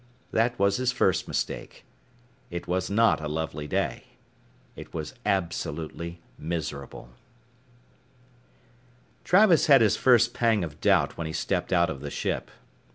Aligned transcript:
That 0.31 0.57
was 0.57 0.77
his 0.77 0.91
first 0.91 1.27
mistake. 1.27 1.85
It 2.49 2.67
was 2.67 2.89
not 2.89 3.21
a 3.21 3.27
lovely 3.27 3.67
day. 3.67 4.05
It 4.75 4.95
was 4.95 5.13
absolutely 5.27 6.23
miserable. 6.39 7.09
Travis 9.23 9.67
had 9.67 9.81
his 9.81 9.97
first 9.97 10.33
pang 10.33 10.63
of 10.63 10.81
doubt 10.81 11.17
when 11.19 11.27
he 11.27 11.33
stepped 11.33 11.71
out 11.71 11.91
of 11.91 12.01
the 12.01 12.09
ship. 12.09 12.49